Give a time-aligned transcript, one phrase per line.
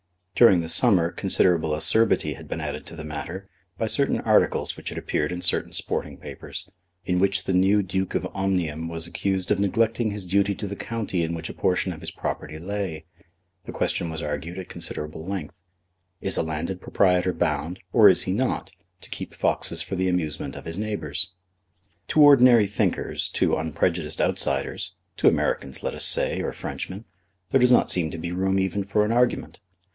[0.33, 4.89] During the summer considerable acerbity had been added to the matter by certain articles which
[4.89, 6.67] had appeared in certain sporting papers,
[7.05, 10.75] in which the new Duke of Omnium was accused of neglecting his duty to the
[10.75, 13.05] county in which a portion of his property lay.
[13.65, 15.61] The question was argued at considerable length.
[16.19, 18.71] Is a landed proprietor bound, or is he not,
[19.01, 21.33] to keep foxes for the amusement of his neighbours?
[22.07, 27.05] To ordinary thinkers, to unprejudiced outsiders, to Americans, let us say, or Frenchmen,
[27.51, 29.59] there does not seem to be room even for an argument.